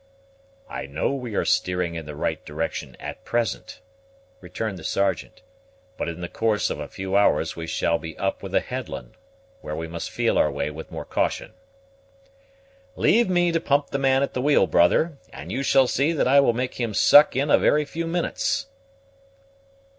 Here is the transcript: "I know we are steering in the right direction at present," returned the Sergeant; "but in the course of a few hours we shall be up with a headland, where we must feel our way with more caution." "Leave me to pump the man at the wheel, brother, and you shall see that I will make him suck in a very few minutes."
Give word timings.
"I 0.67 0.87
know 0.87 1.13
we 1.13 1.35
are 1.35 1.45
steering 1.45 1.93
in 1.93 2.07
the 2.07 2.15
right 2.15 2.43
direction 2.43 2.97
at 2.99 3.23
present," 3.23 3.81
returned 4.39 4.79
the 4.79 4.83
Sergeant; 4.83 5.43
"but 5.95 6.09
in 6.09 6.21
the 6.21 6.27
course 6.27 6.71
of 6.71 6.79
a 6.79 6.87
few 6.87 7.15
hours 7.15 7.55
we 7.55 7.67
shall 7.67 7.99
be 7.99 8.17
up 8.17 8.41
with 8.41 8.55
a 8.55 8.61
headland, 8.61 9.13
where 9.61 9.75
we 9.75 9.87
must 9.87 10.09
feel 10.09 10.39
our 10.39 10.49
way 10.51 10.71
with 10.71 10.89
more 10.89 11.05
caution." 11.05 11.53
"Leave 12.95 13.29
me 13.29 13.51
to 13.51 13.59
pump 13.61 13.91
the 13.91 13.99
man 13.99 14.23
at 14.23 14.33
the 14.33 14.41
wheel, 14.41 14.65
brother, 14.65 15.19
and 15.31 15.51
you 15.51 15.61
shall 15.61 15.85
see 15.85 16.13
that 16.13 16.27
I 16.27 16.39
will 16.39 16.53
make 16.53 16.79
him 16.81 16.95
suck 16.95 17.35
in 17.35 17.51
a 17.51 17.59
very 17.59 17.85
few 17.85 18.07
minutes." 18.07 18.65